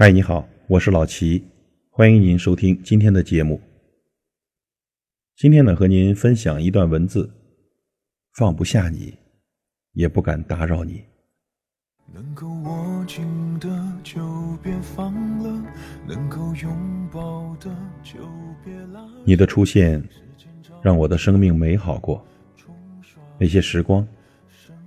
[0.00, 1.44] 嗨，你好，我是老齐，
[1.90, 3.60] 欢迎您收听今天的节目。
[5.36, 7.30] 今天呢，和您分享一段文字：
[8.32, 9.14] 放不下你，
[9.92, 11.04] 也不敢打扰你。
[12.14, 13.68] 能够握紧的
[14.02, 14.22] 就
[14.62, 15.70] 别放了，
[16.08, 17.70] 能够拥抱的
[18.02, 18.20] 就
[18.64, 19.06] 别拉。
[19.26, 20.02] 你的出现，
[20.80, 22.26] 让我的生命美好过。
[23.38, 24.08] 那些时光，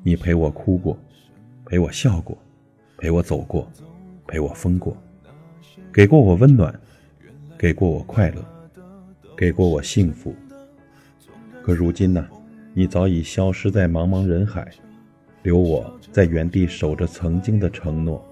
[0.02, 0.98] 你陪我哭过，
[1.68, 2.36] 陪我笑过，
[2.98, 3.72] 陪我走过，
[4.34, 4.98] 陪我疯过，
[5.94, 6.74] 给过我温暖，
[7.56, 8.44] 给过我快乐，
[9.38, 10.34] 给过我幸福。
[11.62, 12.28] 可如今呢，
[12.74, 14.68] 你早已消失在茫茫人海，
[15.44, 18.26] 留我在原地守着曾经的承诺，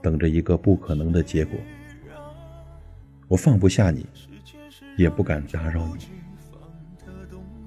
[0.00, 1.58] 等着一个不可能的结果。
[3.26, 4.06] 我放不下你，
[4.96, 6.04] 也不敢打扰你。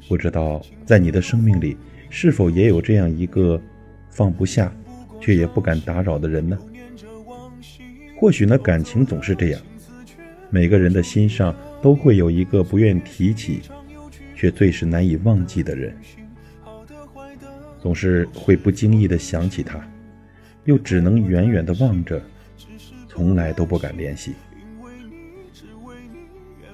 [0.07, 1.75] 不知道在你的生命里。
[2.09, 3.61] 是否也有这样一个
[4.09, 4.73] 放不下，
[5.19, 6.57] 却也不敢打扰的人呢？
[8.21, 9.59] 或许呢，感情总是这样，
[10.51, 13.61] 每个人的心上都会有一个不愿提起，
[14.35, 15.97] 却最是难以忘记的人，
[17.81, 19.83] 总是会不经意的想起他，
[20.65, 22.21] 又只能远远的望着，
[23.09, 24.35] 从来都不敢联系。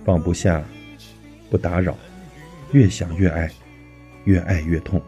[0.03, 0.61] 放不下，
[1.49, 1.97] 不打扰，
[2.73, 3.49] 越想越爱，
[4.25, 5.01] 越爱越痛。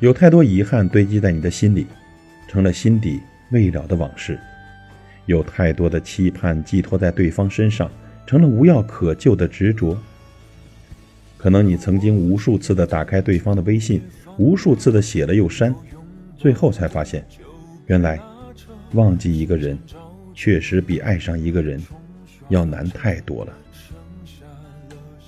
[0.00, 1.86] 有太多遗憾堆积在你的心里，
[2.46, 4.36] 成了心底未了的往事；
[5.26, 7.90] 有太多的期盼寄托在对方身上，
[8.26, 9.96] 成了无药可救的执着。
[11.36, 14.00] 可能你曾经无数次的打开对方的微信，
[14.38, 15.74] 无数次的写了又删，
[16.36, 17.24] 最后才发现，
[17.86, 18.18] 原来
[18.92, 19.78] 忘记一个人，
[20.32, 21.80] 确实比爱上一个人
[22.48, 23.52] 要难太多了。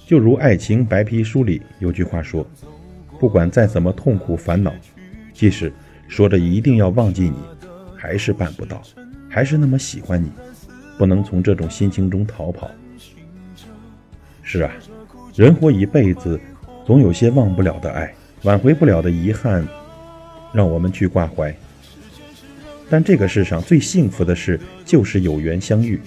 [0.06, 2.46] 就如《爱情白皮书》里有句话说。
[3.20, 4.72] 不管再怎么痛苦烦恼，
[5.34, 5.72] 即使
[6.06, 7.34] 说着一定要忘记你，
[7.96, 8.80] 还是办不到，
[9.38, 10.28] 还是那么喜欢你，
[10.98, 12.68] 不能从这种心情中逃跑。
[14.42, 14.72] 是啊，
[15.36, 16.40] 人活一辈子，
[16.84, 18.12] 总有些忘不了的爱，
[18.42, 19.64] 挽回不了的遗憾，
[20.52, 21.54] 让我们去挂怀。
[22.90, 26.00] 但这个世上最幸福的事，就是有缘相遇。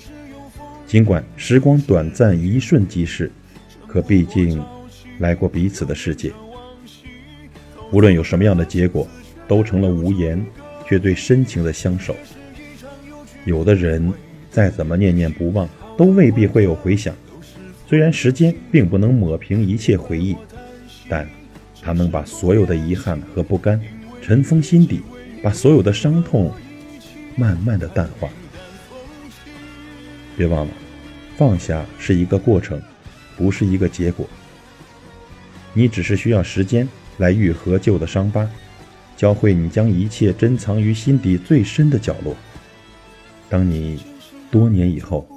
[0.86, 3.32] 尽管时光短暂，一瞬即逝，
[3.88, 4.62] 可毕竟
[5.20, 6.34] 来过彼此的世界。
[7.94, 9.08] 无论有什么样的结果，
[9.48, 10.46] 都成了无言
[10.86, 12.14] 却最深情的相守。
[13.46, 14.14] 有的人
[14.50, 17.16] 再怎么念念不忘，都未必会有回响。
[17.88, 20.36] 虽然时间并不能抹平一切回忆，
[21.10, 21.28] 但
[21.82, 23.80] 它能把所有的遗憾和不甘
[24.22, 25.02] 尘封心底，
[25.44, 26.52] 把所有的伤痛
[27.36, 28.30] 慢慢的淡化。
[30.38, 30.72] 别忘了，
[31.38, 32.82] 放下是一个过程，
[33.38, 34.28] 不是一个结果。
[35.74, 36.88] 你只是需要时间。
[37.18, 38.50] 来愈合旧的伤疤，
[39.16, 42.36] 教会你将一切珍藏于心底最深的角落。
[43.52, 44.02] 当你
[44.50, 45.28] 多年以后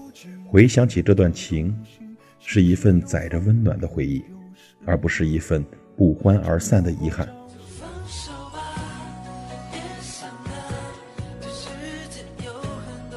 [0.46, 1.76] 回想起这段情，
[2.38, 4.22] 是一份载着温暖的回忆，
[4.86, 5.66] 而不是一份
[5.96, 7.28] 不欢而散的遗憾。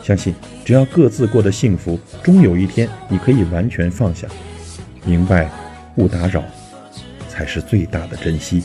[0.01, 0.33] 相信
[0.65, 4.27] 只要各自过得幸福，终有一天你可以完全放下，
[5.05, 5.47] 明白
[5.95, 6.43] 不打扰。
[7.29, 8.63] 才是最大的珍惜。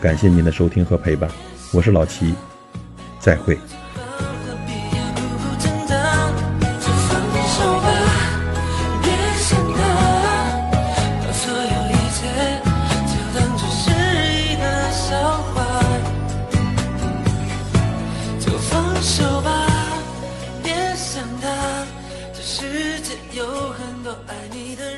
[0.00, 1.28] 感谢您的收听和陪伴，
[1.72, 2.32] 我是老齐，
[3.18, 3.58] 再会。
[23.32, 24.91] 有很多爱你的